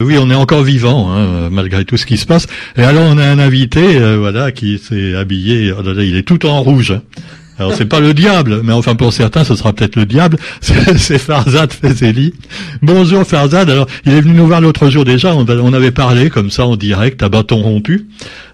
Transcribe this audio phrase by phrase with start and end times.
[0.00, 2.46] Oui, on est encore vivant, hein, malgré tout ce qui se passe.
[2.76, 5.72] Et alors, on a un invité, euh, voilà, qui s'est habillé.
[5.72, 6.92] oh il est tout en rouge.
[6.92, 7.02] hein.
[7.58, 10.36] Alors, c'est pas le diable, mais enfin pour certains, ce sera peut-être le diable.
[10.60, 12.32] C'est Farzad Fezeli.
[12.82, 13.68] Bonjour Farzad.
[13.68, 15.34] Alors, il est venu nous voir l'autre jour déjà.
[15.34, 18.06] On, avait parlé comme ça en direct à bâton rompu.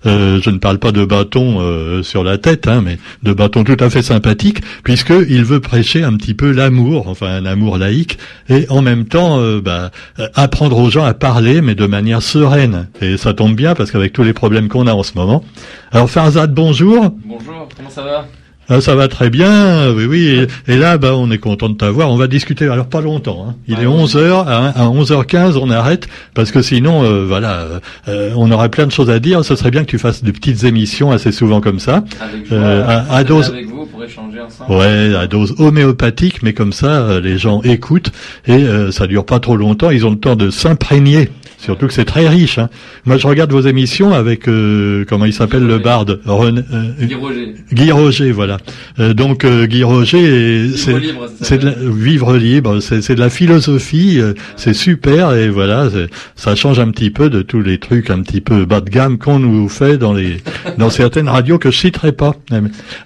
[0.07, 3.63] Euh, je ne parle pas de bâton euh, sur la tête, hein, mais de bâton
[3.63, 7.77] tout à fait sympathique, puisque il veut prêcher un petit peu l'amour, enfin un amour
[7.77, 9.91] laïque, et en même temps euh, bah,
[10.35, 12.89] apprendre aux gens à parler, mais de manière sereine.
[13.03, 15.45] Et ça tombe bien parce qu'avec tous les problèmes qu'on a en ce moment.
[15.93, 17.15] Alors Farzad, bonjour.
[17.25, 18.27] Bonjour, comment ça va?
[18.69, 20.47] Ah, ça va très bien, oui, oui.
[20.67, 22.11] Et, et là, bah, on est content de t'avoir.
[22.11, 23.47] On va discuter, alors pas longtemps.
[23.51, 23.55] Hein.
[23.69, 27.67] Il est 11 heures, à, à 11h15, on arrête, parce que sinon, euh, voilà,
[28.09, 29.45] euh, on aurait plein de choses à dire.
[29.45, 32.05] Ce serait bien que tu fasses de petites émissions assez souvent comme ça.
[32.21, 34.73] Avec Euh, à- dose- avec vous pour échanger ensemble.
[34.73, 38.13] Ouais, à dose homéopathique, mais comme ça, les gens écoutent
[38.47, 39.91] et euh, ça dure pas trop longtemps.
[39.91, 41.29] Ils ont le temps de s'imprégner.
[41.65, 42.59] Surtout que c'est très riche.
[42.59, 42.69] Hein.
[43.07, 47.15] Moi, je regarde vos émissions avec euh, comment il s'appelle le barde René- euh, Guy
[47.15, 47.55] Roger.
[47.73, 48.59] Guy Roger, voilà.
[48.99, 54.19] Euh, donc euh, Guy Roger, Vivre c'est de la, vivre libre, c'est de la philosophie,
[54.21, 55.89] euh, c'est super et voilà,
[56.37, 59.19] ça change un petit peu de tous les trucs un petit peu bas de gamme
[59.19, 60.37] qu'on nous fait dans les
[60.79, 62.35] dans certaines radios que je citerai pas.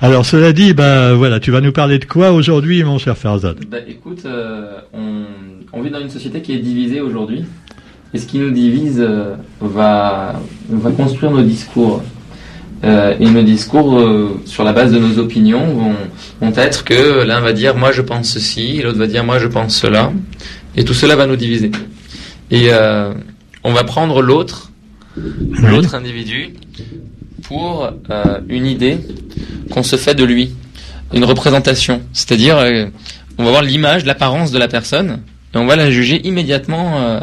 [0.01, 3.57] Alors cela dit, bah voilà, tu vas nous parler de quoi aujourd'hui, mon cher Farzad?
[3.71, 5.25] Bah écoute, euh, on,
[5.73, 7.45] on vit dans une société qui est divisée aujourd'hui.
[8.15, 12.03] Et ce qui nous divise euh, va, va construire nos discours.
[12.85, 15.95] Euh, et nos discours, euh, sur la base de nos opinions, vont,
[16.41, 19.47] vont être que l'un va dire moi je pense ceci, l'autre va dire moi je
[19.47, 20.13] pense cela.
[20.77, 21.71] Et tout cela va nous diviser.
[22.51, 22.71] Et
[23.65, 24.71] on va prendre l'autre,
[25.17, 26.55] l'autre individu,
[27.43, 27.91] pour
[28.49, 28.99] une idée
[29.71, 30.55] qu'on se fait de lui,
[31.13, 32.01] une représentation.
[32.13, 32.59] C'est-à-dire,
[33.39, 35.21] on va voir l'image, l'apparence de la personne,
[35.53, 37.21] et on va la juger immédiatement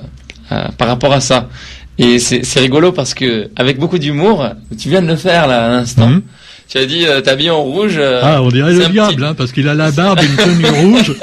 [0.77, 1.49] par rapport à ça.
[1.97, 4.45] Et c'est rigolo parce que avec beaucoup d'humour,
[4.77, 6.07] tu viens de le faire là à l'instant.
[6.07, 6.21] Mhm.
[6.67, 7.95] Tu as dit euh, t'habilles en rouge.
[7.97, 10.65] euh, Ah, on dirait le diable, petit- hein, parce qu'il a la barbe, une tenue
[10.65, 11.13] rouge,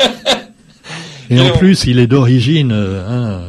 [1.31, 2.71] et Et en on- plus, il est d'origine.
[2.73, 3.41] euh, hein,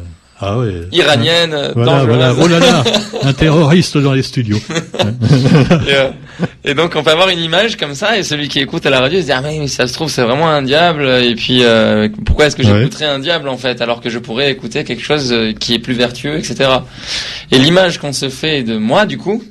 [0.46, 0.74] ah ouais.
[0.92, 2.34] iranienne, euh, Voilà, voilà.
[2.40, 2.84] Oh là là,
[3.22, 4.58] un terroriste dans les studios.
[4.70, 6.08] et, euh,
[6.64, 9.00] et donc on peut avoir une image comme ça et celui qui écoute à la
[9.00, 11.60] radio il se dit ah mais ça se trouve c'est vraiment un diable et puis
[11.62, 12.78] euh, pourquoi est-ce que Ouais.
[12.78, 15.78] j'écouterais un diable en fait alors que je pourrais écouter quelque chose euh, qui est
[15.78, 16.70] plus vertueux etc
[17.52, 19.44] et l'image qu'on se fait de moi du coup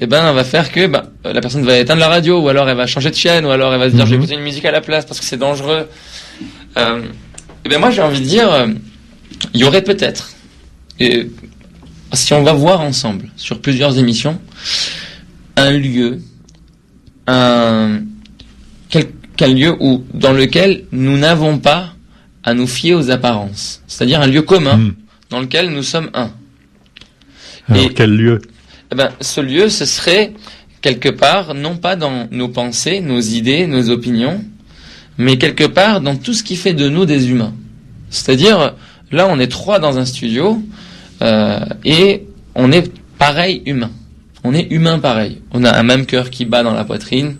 [0.00, 2.76] eh ben va faire que bah, la personne va éteindre la radio ou alors elle
[2.76, 4.22] va changer de chaîne ou alors elle va se dire je vais Mhm.
[4.22, 5.88] écouter une musique à la place parce que c'est dangereux
[6.76, 7.00] euh,
[7.64, 8.48] et ben moi j'ai envie de dire
[9.54, 10.32] il y aurait peut-être
[10.98, 11.30] et
[12.12, 14.40] si on va voir ensemble sur plusieurs émissions
[15.56, 16.20] un lieu,
[17.26, 18.00] un
[19.40, 21.94] lieu où dans lequel nous n'avons pas
[22.44, 24.92] à nous fier aux apparences, c'est-à-dire un lieu commun Hmm.
[25.30, 26.30] dans lequel nous sommes un.
[27.68, 28.40] Alors, Et- quel lieu?
[28.92, 30.32] Eh ben, ce lieu, ce serait
[30.82, 34.42] quelque part, non pas dans nos pensées, nos idées, nos opinions,
[35.18, 37.54] mais quelque part dans tout ce qui fait de nous des humains.
[38.10, 38.74] C'est-à-dire,
[39.12, 40.62] là, on est trois dans un studio
[41.22, 43.90] euh, et on est pareil humain.
[44.44, 45.42] On est humain pareil.
[45.52, 47.36] On a un même cœur qui bat dans la poitrine.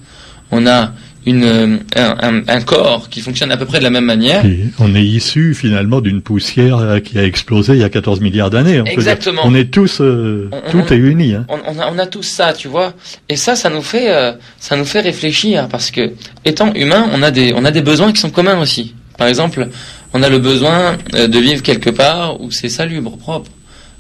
[0.51, 0.93] On a
[1.27, 4.45] une, euh, un, un- un corps qui fonctionne à peu près de la même manière.
[4.45, 8.21] Et on est issu finalement d'une poussière euh, qui a explosé il y a 14
[8.21, 8.83] milliards d'années.
[8.83, 8.85] dire.
[8.87, 9.43] Exactement.
[9.45, 11.35] On est tous, euh, On- tout on- est uni.
[11.35, 11.47] Hein.
[11.49, 12.95] on, on a, on a tous ça, tu vois.
[13.29, 16.13] Et ça, ça nous fait, euh, ça nous fait réfléchir parce que,
[16.45, 18.95] étant humain, on a des, on a des besoins qui sont communs aussi.
[19.19, 19.69] Par exemple,
[20.12, 23.50] on a le besoin euh, de vivre quelque part où c'est salubre, propre,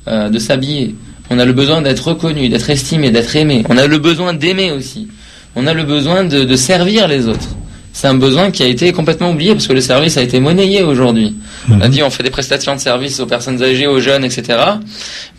[0.08, 0.94] euh, de s'habiller.
[1.30, 3.64] On a le besoin d'être reconnu, d'être estimé, d'être aimé.
[3.68, 5.08] On a le besoin d'aimer aussi.
[5.54, 7.56] On a le besoin de, de servir les autres.
[7.92, 10.82] C'est un besoin qui a été complètement oublié parce que le service a été monnayé
[10.82, 11.34] aujourd'hui.
[11.70, 14.58] On a dit on fait des prestations de services aux personnes âgées, aux jeunes, etc.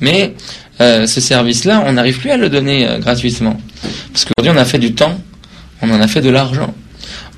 [0.01, 0.33] Mais
[0.81, 3.57] euh, ce service-là, on n'arrive plus à le donner euh, gratuitement.
[4.11, 5.17] Parce qu'aujourd'hui, on a fait du temps,
[5.81, 6.73] on en a fait de l'argent.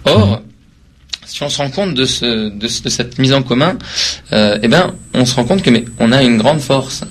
[0.06, 0.42] Or,
[1.34, 3.76] si on se rend compte de, ce, de, ce- de cette mise en commun,
[4.34, 7.04] euh, eh ben, on se rend compte que mais on a une grande force.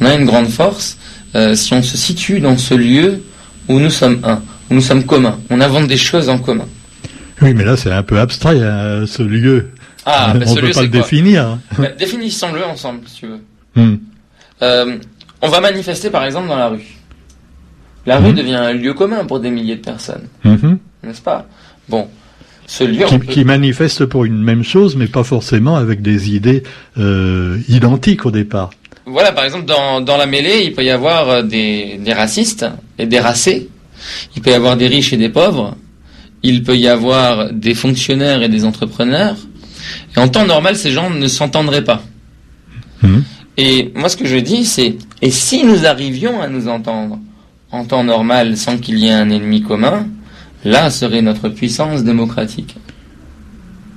[0.00, 0.96] On a une grande force
[1.34, 3.22] euh, si on se situe dans ce lieu
[3.68, 4.36] où nous sommes un,
[4.70, 5.38] où nous sommes communs.
[5.50, 6.66] On invente des choses en commun.
[7.42, 9.70] Oui, mais là c'est un peu abstrait ce ce lieu.
[10.06, 11.58] Ah, ben, on ce peut lieu, pas c'est le quoi définir.
[11.78, 13.40] Ben, Définissons-le ensemble, si tu veux.
[13.74, 13.96] Hmm.
[14.62, 14.96] Euh,
[15.42, 16.86] on va manifester par exemple dans la rue.
[18.06, 18.34] La rue Mhm.
[18.34, 20.78] devient un lieu commun pour des milliers de personnes, Mhm.
[21.02, 21.46] n'est-ce pas?
[21.88, 22.08] Bon,
[23.08, 26.62] Qui, peut- qui manifeste pour une même chose, mais pas forcément avec des idées
[26.98, 28.70] euh, identiques au départ.
[29.06, 32.66] voilà, par exemple dans, dans la mêlée, il peut y avoir euh, des, des racistes
[32.98, 33.68] et des racés.
[34.36, 35.76] Il peut y avoir des riches et des pauvres.
[36.42, 39.36] Il peut y avoir des fonctionnaires et des entrepreneurs.
[40.16, 42.02] Et en temps normal, ces gens ne s'entendraient pas.
[43.02, 43.24] Mhm.
[43.56, 47.18] Et moi, ce que je dis, c'est, et si nous arrivions à nous entendre
[47.72, 50.06] en temps normal sans qu'il y ait un ennemi commun,
[50.64, 52.76] là serait notre puissance démocratique.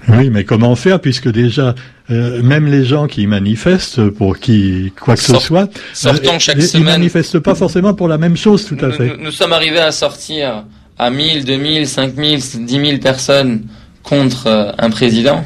[0.10, 1.76] Oui, mais comment faire puisque déjà
[2.12, 6.58] euh, même les gens qui manifestent pour qui quoi que ce soit, sortons euh, chaque
[6.58, 6.86] ils, semaine.
[6.86, 9.16] manifestent pas forcément pour la même chose, tout à fait.
[9.18, 10.66] Nous, sommes arrivés à sortir
[11.00, 13.68] à 1000, 2000, 5000, 10 000 personnes
[14.04, 15.46] contre euh, un président.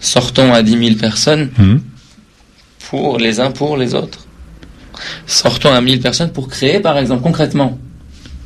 [0.00, 1.82] Sortons à 10 000 personnes hum.
[2.88, 4.26] pour les uns pour les autres.
[5.26, 7.78] Sortons à 1000 personnes pour créer, par exemple, concrètement.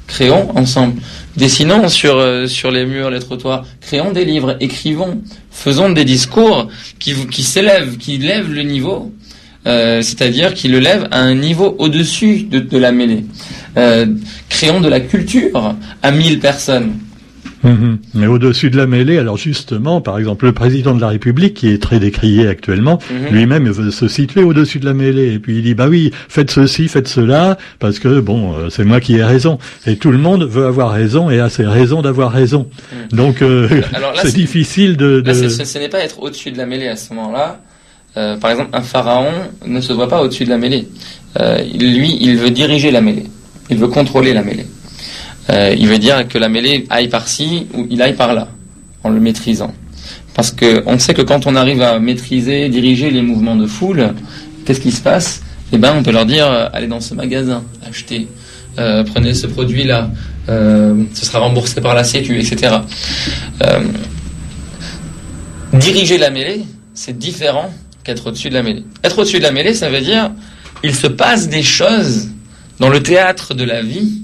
[0.06, 1.00] Créons ensemble.
[1.36, 3.66] Dessinons sur, euh, sur les murs, les trottoirs.
[3.80, 4.56] Créons des livres.
[4.60, 5.22] Écrivons.
[5.50, 6.68] Faisons des discours
[6.98, 9.12] qui, qui s'élèvent, qui lèvent le niveau.
[9.66, 13.24] Euh, c'est-à-dire qui le lèvent à un niveau au-dessus de, de, la mêlée.
[13.78, 14.06] Euh,
[14.50, 16.98] créons de la culture à 1000 personnes.
[17.64, 17.98] Mhm.
[18.14, 21.68] Mais au-dessus de la mêlée, alors justement, par exemple, le président de la République, qui
[21.68, 23.34] est très décrié actuellement, Mhm.
[23.34, 25.32] lui-même veut se situer au-dessus de la mêlée.
[25.32, 28.84] Et puis il dit, bah oui, faites ceci, faites cela, parce que, bon, euh, c'est
[28.84, 29.58] moi qui ai raison.
[29.86, 32.68] Et tout le monde veut avoir raison et a ses raisons d'avoir raison.
[33.12, 33.82] Donc, euh, Mhm.
[33.94, 35.20] Alors là, c'est difficile de...
[35.20, 37.60] de- Là, c'est- ce, ce n'est pas être au-dessus de la mêlée à ce moment-là.
[38.16, 39.32] Euh, par exemple, un pharaon
[39.66, 40.86] ne se voit pas au-dessus de la mêlée.
[41.40, 43.24] Euh, lui, il veut diriger la mêlée.
[43.70, 44.66] Il veut contrôler la mêlée.
[45.50, 48.48] Euh, il veut dire que la mêlée aille par-ci ou il aille par-là,
[49.02, 49.72] en le maîtrisant.
[50.34, 54.14] Parce que on sait que quand on arrive à maîtriser, diriger les mouvements de foule,
[54.64, 55.42] qu'est-ce qui se passe?
[55.72, 58.28] Eh ben, on peut leur dire euh, allez dans ce magasin, achetez,
[58.78, 60.10] euh, prenez ce produit-là,
[60.48, 62.76] euh, ce sera remboursé par la Sécu, etc.
[63.62, 63.80] Euh,
[65.72, 66.64] diriger la mêlée,
[66.94, 68.84] c'est différent qu'être au-dessus de la mêlée.
[69.02, 70.32] Être au-dessus de la mêlée, ça veut dire
[70.82, 72.28] il se passe des choses
[72.78, 74.22] dans le théâtre de la vie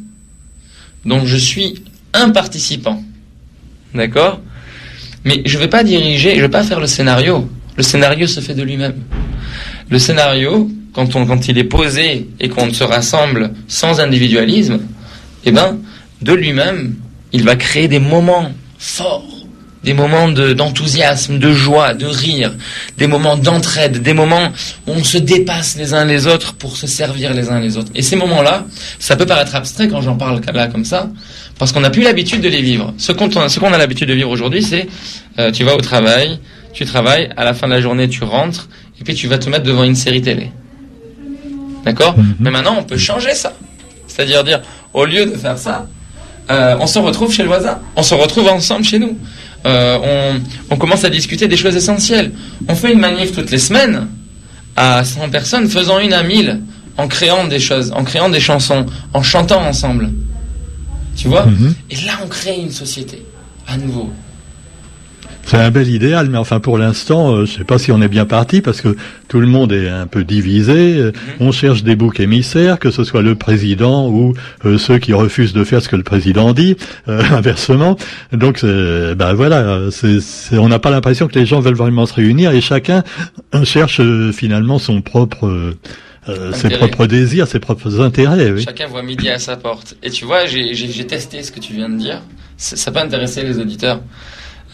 [1.05, 1.83] dont je suis
[2.13, 3.03] un participant.
[3.95, 4.41] D'accord?
[5.25, 7.49] Mais je ne vais pas diriger, je ne vais pas faire le scénario.
[7.77, 8.97] Le scénario se fait de lui-même.
[9.89, 14.81] Le scénario, quand, on, quand il est posé et qu'on se rassemble sans individualisme,
[15.45, 15.79] eh ben,
[16.23, 16.97] de lui-même,
[17.33, 19.47] il va créer des moments forts,
[19.83, 22.53] des moments de- d'enthousiasme, de, joie, de rire,
[22.99, 24.49] des moments d'entraide, des moments
[24.87, 27.91] où on se dépasse les uns les autres pour se servir les uns les autres.
[27.95, 28.65] Et ces moments-là,
[28.99, 31.09] ça peut paraître abstrait quand j'en parle là comme ça,
[31.59, 32.93] parce qu'on n'a plus l'habitude de les vivre.
[32.99, 34.87] Ce qu'on ce qu'on a l'habitude de vivre aujourd'hui, c'est
[35.39, 36.39] euh, tu vas au travail,
[36.75, 38.69] tu travailles, à la fin de la journée tu rentres,
[39.01, 40.51] et puis tu vas te mettre devant une série télé.
[41.85, 42.17] D'accord?
[42.19, 42.35] Mhm.
[42.41, 43.55] Mais maintenant on peut changer ça.
[44.07, 44.61] C'est-à-dire dire,
[44.93, 45.87] au lieu de faire ça,
[46.51, 49.17] euh, on se retrouve chez le voisin, on se retrouve ensemble chez nous.
[49.67, 52.33] Euh, on, on commence à discuter des choses essentielles.
[52.69, 54.09] On fait une manif toutes les semaines
[54.77, 56.61] à 100 personnes, faisant une à 1000,
[56.97, 60.11] en créant des choses, en créant des chansons, en chantant ensemble.
[61.17, 61.47] Tu vois?
[61.47, 61.75] Mhm.
[61.91, 63.25] Et là, on crée une société,
[63.67, 64.11] à nouveau.
[65.51, 68.07] C'est un bel idéal, mais enfin pour l'instant, euh, je sais pas si on est
[68.07, 68.95] bien parti parce que
[69.27, 70.97] tout le monde est un peu divisé.
[70.97, 71.11] Euh,
[71.41, 74.33] On cherche des boucs émissaires, que ce soit le président ou
[74.65, 76.77] euh, ceux qui refusent de faire ce que le président dit,
[77.09, 77.97] euh, inversement.
[78.33, 82.15] Donc, ben voilà, c'est- c'est- on n'a pas l'impression que les gens veulent vraiment se
[82.15, 83.03] réunir et chacun
[83.65, 84.01] cherche
[84.33, 85.47] finalement son propre,
[86.29, 88.53] euh, ses propres désirs, ses propres intérêts.
[88.53, 88.63] Oui.
[88.63, 89.97] Chacun voit midi à sa porte.
[90.05, 92.23] Et tu vois, j'ai j'ai- j'ai testé ce que tu viens de dire.
[92.57, 94.01] Ça, ça peut intéresser les auditeurs.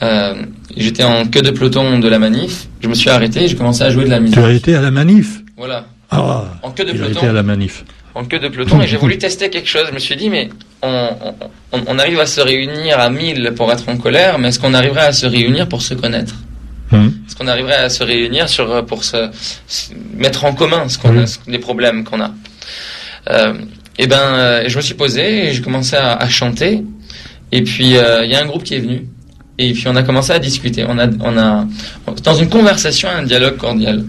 [0.02, 0.34] Euh,
[0.76, 2.68] J'étais en queue de peloton de la manif.
[2.82, 4.36] Je me suis arrêté et j'ai commencé à jouer de la musique.
[4.36, 5.86] Tu as été à la manif Voilà.
[6.10, 7.18] Ah, En queue de il a peloton.
[7.20, 7.84] été à la manif.
[8.14, 9.86] en queue de peloton et j'ai voulu tester quelque chose.
[9.88, 10.50] Je me suis dit, mais
[10.82, 11.08] on,
[11.72, 14.74] on, on arrive à se réunir à 1000 pour être en colère, mais est-ce qu'on
[14.74, 16.34] arriverait à se réunir pour se connaître?
[16.92, 17.12] Hum.
[17.26, 19.28] Est-ce qu'on arriverait à se réunir sur, pour se,
[19.66, 22.30] se mettre en commun ce qu'on a, ce- les problèmes qu'on a?
[23.30, 23.54] Euh,
[23.98, 26.84] Et ben, euh, je me suis posé et j'ai commencé à, à chanter.
[27.50, 29.06] Et puis, euh, il y a un groupe qui est venu.
[29.58, 30.84] Et puis, on a commencé à discuter.
[30.86, 31.66] On a, on a,
[32.22, 34.04] dans une conversation, un dialogue cordial.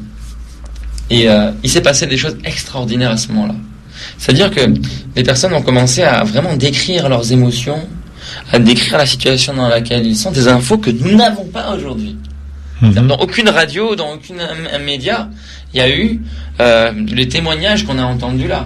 [1.10, 3.56] Et euh, il s'est passé des choses extraordinaires à ce moment-là.
[4.18, 4.62] C'est-à-dire que
[5.16, 7.80] les personnes ont commencé à vraiment décrire leurs émotions,
[8.52, 12.18] à décrire la situation dans laquelle ils sont, des infos que nous n'avons pas aujourd'hui.
[12.82, 13.08] Mhm.
[13.08, 14.36] Dans aucune radio, dans aucun
[14.74, 15.30] un média,
[15.74, 16.22] il y a eu
[16.60, 18.66] euh, les témoignages qu'on a entendus là.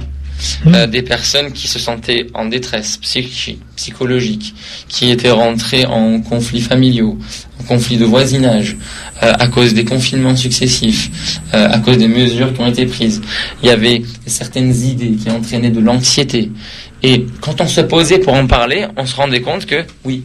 [0.65, 0.75] Mhm.
[0.75, 4.53] Euh, des personnes qui se sentaient en détresse psychique, psychologique,
[4.87, 7.17] qui étaient rentrées en conflits familiaux,
[7.59, 8.77] en conflits de voisinage,
[9.23, 11.09] euh, à cause des confinements successifs,
[11.53, 13.21] euh, à cause des mesures qui ont été prises.
[13.61, 16.51] Il y avait certaines idées qui entraînaient de l'anxiété.
[17.03, 20.23] Et quand on se posait pour en parler, on se rendait compte que oui,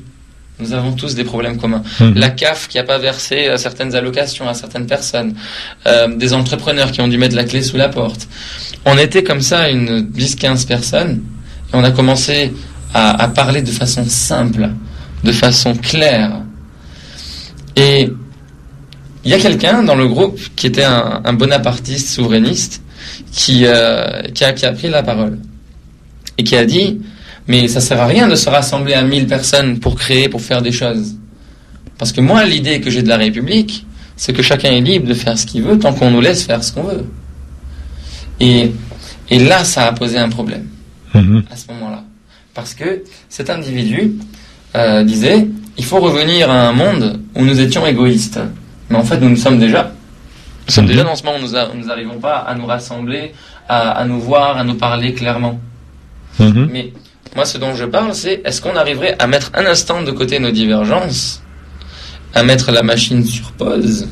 [0.58, 2.14] nous avons tous des problèmes communs Mhm.
[2.14, 5.34] la CAF qui n'a pas versé euh, certaines allocations à certaines personnes,
[5.86, 8.26] euh, des entrepreneurs qui ont dû mettre la clé sous la porte.
[8.84, 11.22] On était comme ça une 10-15 personnes
[11.72, 12.52] et on a commencé
[12.94, 14.70] à, à parler de façon simple,
[15.24, 16.40] de façon claire.
[17.76, 18.08] Et
[19.24, 22.80] il y a quelqu'un dans le groupe qui était un, un bonapartiste souverainiste
[23.32, 25.38] qui, euh, qui, a, qui a pris la parole
[26.38, 27.00] et qui a dit
[27.48, 30.62] mais ça sert à rien de se rassembler à 1000 personnes pour créer, pour faire
[30.62, 31.14] des choses.
[31.98, 33.86] Parce que moi, l'idée que j'ai de la République,
[34.16, 36.62] c'est que chacun est libre de faire ce qu'il veut tant qu'on nous laisse faire
[36.64, 37.04] ce qu'on veut.
[38.40, 38.72] Et,
[39.30, 40.66] et là, ça a posé un problème
[41.14, 41.44] Mhm.
[41.50, 42.02] à ce moment-là.
[42.54, 44.12] Parce que cet individu
[44.74, 45.46] euh, disait,
[45.78, 48.40] il faut revenir à un monde où nous étions égoïstes.
[48.90, 49.92] Mais en fait, nous nous sommes déjà.
[50.66, 50.90] Nous sommes Mhm.
[50.90, 53.32] déjà dans ce monde où nous n'arrivons pas à nous rassembler,
[53.68, 55.58] à, à nous voir, à nous parler clairement.
[56.38, 56.68] Mhm.
[56.72, 56.92] Mais
[57.36, 60.38] moi, ce dont je parle, c'est est-ce qu'on arriverait à mettre un instant de côté
[60.38, 61.42] nos divergences,
[62.34, 64.08] à mettre la machine sur pause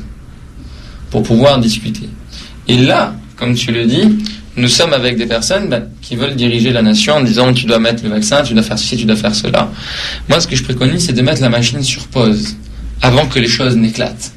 [1.09, 2.07] pour pouvoir discuter?
[2.67, 4.15] Et là, comme tu le dis,
[4.57, 7.79] nous sommes avec des personnes ben, qui veulent diriger la nation en disant tu dois
[7.79, 9.71] mettre le vaccin, tu dois faire ceci, tu dois faire cela.
[10.29, 12.55] Moi, ce que je préconise, c'est de mettre la machine sur pause
[13.01, 14.31] avant que les choses n'éclatent,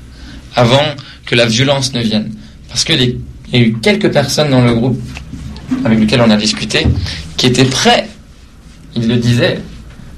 [0.56, 0.82] avant
[1.26, 2.32] que la violence ne vienne.
[2.68, 3.18] Parce que les-
[3.52, 5.00] il y a eu quelques personnes dans le groupe
[5.84, 6.86] avec lesquelles on a discuté
[7.36, 8.07] qui étaient prêts,
[8.98, 9.60] ils le disaient,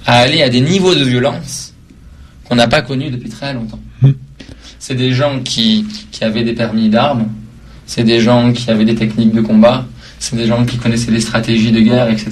[0.07, 1.75] à aller à des niveaux de violence
[2.49, 3.81] qu'on n'a pas connus depuis très longtemps.
[4.03, 4.13] Hmm.
[4.79, 7.27] C'est des gens qui, qui avaient des permis d'armes,
[7.87, 9.87] c'est des gens qui avaient des techniques de combat,
[10.19, 12.31] c'est des gens qui connaissaient les stratégies de guerre, etc.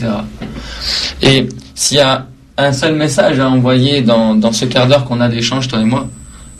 [1.22, 2.26] Et s'il y a
[2.56, 5.84] un seul message à envoyer dans, dans ce quart d'heure qu'on a d'échange, toi et
[5.84, 6.08] moi,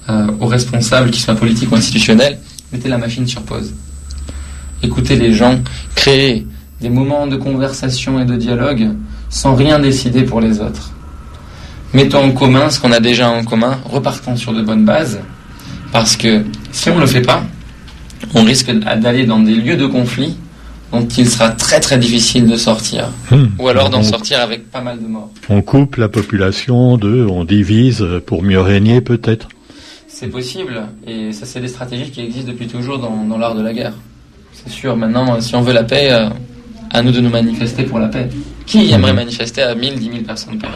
[0.08, 2.38] euh, aux responsables, qu'ils soient politiques ou institutionnels,
[2.72, 3.74] mettez la machine sur pause.
[4.82, 5.60] Écoutez les gens,
[5.94, 6.46] créez
[6.80, 8.90] des moments de conversation et de dialogue
[9.28, 10.92] sans rien décider pour les autres.
[11.94, 15.20] Mettons en commun ce qu'on a déjà en commun, repartons sur de bonnes bases,
[15.92, 17.42] parce que si on ne le fait pas,
[18.34, 20.36] on risque d'aller dans des lieux de conflit
[20.92, 23.50] dont il sera très très difficile de sortir, Mhm.
[23.58, 25.30] ou alors d'en sortir avec pas mal de morts.
[25.50, 29.48] on coupe la population de, on divise pour mieux régner peut-être.
[30.08, 33.62] C'est possible, et ça c'est des stratégies qui existent depuis toujours dans, dans l'art de
[33.62, 33.92] la guerre.
[34.52, 36.28] C'est sûr, maintenant, si on veut la paix, euh,
[36.90, 38.28] à nous de nous manifester pour la paix.
[38.68, 40.70] Qui aimerait manifester à 1000, 10 000 personnes par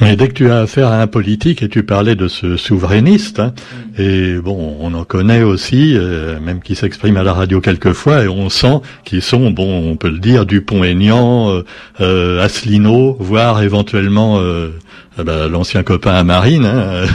[0.00, 3.38] Mais dès que tu as affaire à un politique, et tu parlais de ce souverainiste,
[3.38, 3.54] hein,
[3.96, 8.28] et bon, on en connaît aussi, euh, même qui s'exprime à la radio quelquefois, et
[8.28, 11.64] on sent qu'ils sont, bon, on peut le dire, Dupont-Aignan, euh,
[12.00, 14.70] euh, Asselineau, voire éventuellement euh,
[15.16, 17.06] bah, l'ancien copain à Marine, hein,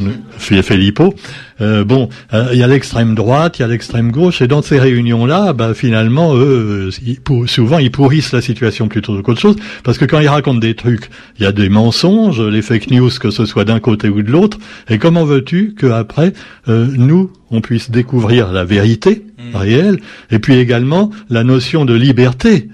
[0.00, 1.14] euh, Filippo.
[1.60, 4.62] Euh, bon, euh, il y a l'extrême droite, il y a l'extrême gauche, et dans
[4.62, 9.98] ces réunions-là, bah, finalement, eux, euh, souvent, ils pourrissent la situation plutôt qu'autre chose, parce
[9.98, 13.30] que quand ils racontent des trucs, il y a des mensonges, les fake news, que
[13.30, 16.32] ce soit d'un côté ou de l'autre, et comment veux-tu qu'après,
[16.68, 19.98] euh, nous, on puisse découvrir la vérité réelle,
[20.30, 22.68] et puis également la notion de liberté.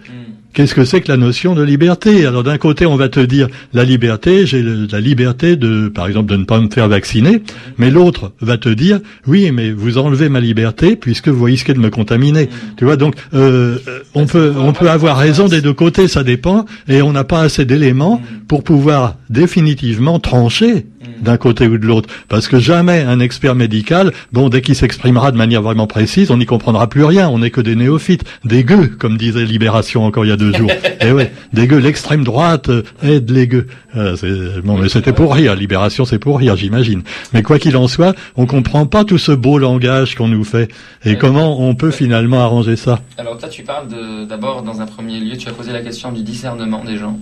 [0.56, 2.25] Qu'est-ce que c'est que la notion de liberté?
[2.25, 6.32] Alors d'un côté, on va te dire la liberté, j'ai la liberté de, par exemple,
[6.32, 7.42] de ne pas me faire vacciner,
[7.76, 11.78] mais l'autre va te dire oui, mais vous enlevez ma liberté puisque vous risquez de
[11.78, 12.48] me contaminer.
[12.78, 16.25] Tu vois, donc euh, euh, on peut on peut avoir raison des deux côtés, ça
[16.25, 20.86] dépend, et on n'a pas assez d'éléments pour pouvoir définitivement trancher
[21.20, 25.32] d'un côté ou de l'autre, parce que jamais un expert médical, bon, dès qu'il s'exprimera
[25.32, 27.28] de manière vraiment précise, on n'y comprendra plus rien.
[27.28, 30.52] On n'est que des néophytes, des gueux, comme disait Libération encore il y a deux
[30.54, 30.70] jours.
[31.00, 31.78] Et ouais, des gueux.
[31.78, 33.66] L'extrême droite euh, aide les gueux.
[33.96, 35.54] Euh, c'est- bon, mais c'était pour rire.
[35.54, 37.02] Libération, c'est pour rire, j'imagine.
[37.32, 40.70] Mais quoi qu'il en soit, on comprend pas tout ce beau langage qu'on nous fait.
[41.04, 43.00] Et comment on peut finalement arranger ça?
[43.18, 46.12] Alors toi, tu parles de, d'abord, dans un premier lieu, tu as posé la question
[46.12, 47.18] du discernement des gens.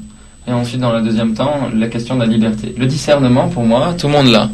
[0.46, 2.74] Et ensuite, dans le deuxième temps, la question de la liberté.
[2.76, 4.50] Le discernement, pour moi, tout le monde l'a,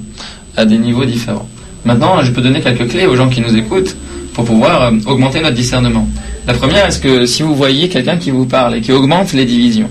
[0.57, 1.49] à des niveaux différents.
[1.85, 3.97] Maintenant, je peux donner quelques clés aux gens qui nous écoutent
[4.35, 6.07] pour pouvoir euh, augmenter notre discernement.
[6.47, 9.45] La première, est-ce que si vous voyez quelqu'un qui vous parle et qui augmente les
[9.45, 9.91] divisions,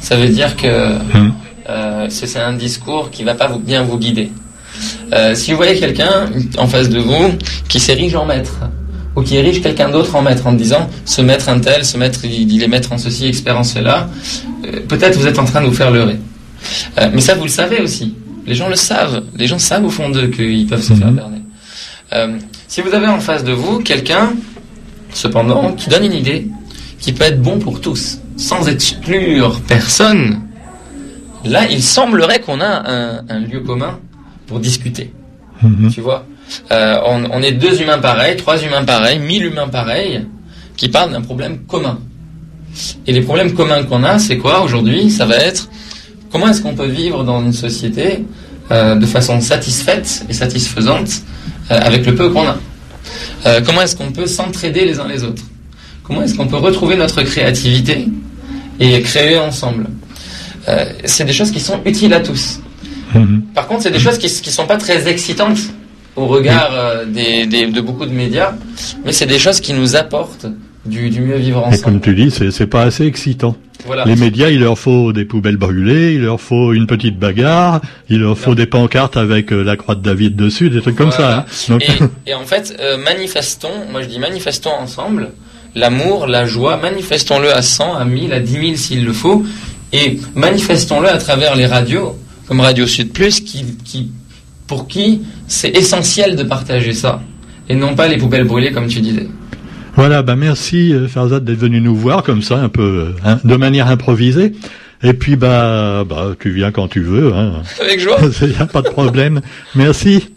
[0.00, 0.68] ça veut dire que
[1.14, 1.32] Hum.
[1.68, 4.30] euh, c'est c'est un discours qui va pas vous, bien vous guider.
[5.12, 6.26] Euh, si vous voyez quelqu'un
[6.56, 7.32] en face de vous
[7.68, 8.60] qui s'érige en maître,
[9.20, 12.20] ou qui érige quelqu'un d'autre en maître en disant ce maître un tel, ce maître
[12.24, 14.08] il, il est maître en ceci, expert en cela,
[14.64, 16.18] euh, peut-être vous êtes en train de vous faire leurrer.
[16.98, 18.14] Euh, mais ça vous le savez aussi.
[18.46, 19.22] Les gens le savent.
[19.36, 20.98] Les gens savent au fond d'eux qu'ils peuvent se Mhm.
[21.00, 21.42] faire berner.
[22.14, 24.32] Euh, si vous avez en face de vous quelqu'un,
[25.12, 26.48] cependant, qui donne une idée,
[26.98, 30.40] qui peut être bon pour tous, sans exclure personne,
[31.44, 33.98] là il semblerait qu'on a un, un lieu commun
[34.46, 35.12] pour discuter.
[35.62, 35.90] Mhm.
[35.92, 36.24] Tu vois?
[36.70, 40.26] Euh, on, on est deux humains pareils, trois humains pareils, mille humains pareils,
[40.76, 41.98] qui parlent d'un problème commun.
[43.06, 45.10] Et les problèmes communs qu'on a, c'est quoi aujourd'hui?
[45.10, 45.68] Ça va être
[46.30, 48.24] comment est-ce qu'on peut vivre dans une société
[48.70, 51.10] euh, de façon satisfaite et satisfaisante
[51.70, 52.56] euh, avec le peu qu'on a?
[53.64, 55.42] Comment est-ce qu'on peut s'entraider les uns les autres?
[56.02, 58.06] Comment est-ce qu'on peut retrouver notre créativité
[58.78, 59.86] et créer ensemble?
[61.06, 62.60] C'est des choses qui sont utiles à tous.
[63.14, 63.42] Mhm.
[63.54, 65.58] Par contre, c'est des choses qui ne sont pas très excitantes
[66.16, 68.52] au regard euh, des, des- de beaucoup de médias,
[69.04, 70.46] mais c'est des choses qui nous apportent
[70.86, 72.00] du, du mieux vivre Et comme ensemble.
[72.00, 73.56] tu dis, c'est pas assez excitant.
[73.86, 74.04] Voilà.
[74.04, 78.20] Les médias, il leur faut des poubelles brûlées, il leur faut une petite bagarre, il
[78.20, 81.38] leur faut des pancartes avec euh, la croix de David dessus, des trucs comme ça.
[81.40, 81.44] hein.
[81.68, 81.92] Donc, Et,
[82.30, 85.30] et en fait, euh, manifestons, moi je dis manifestons ensemble,
[85.74, 89.44] l'amour, la joie, manifestons-le à 100, à 1000, à 10 000 s'il le faut,
[89.92, 92.16] et manifestons-le à travers les radios,
[92.48, 94.10] comme Radio Sud Plus, qui, qui,
[94.70, 97.20] pour qui c'est essentiel de partager ça,
[97.68, 99.26] et non pas les poubelles brûlées comme tu disais.
[99.96, 103.40] Voilà, bah merci euh, Farzad d'être venu nous voir comme ça, un peu euh, hein,
[103.42, 104.52] de manière improvisée.
[105.02, 107.64] Et puis bah, bah tu viens quand tu veux, hein.
[107.80, 108.18] Avec joie.
[108.42, 109.40] Il n'y a pas de problème.
[109.74, 110.28] Merci.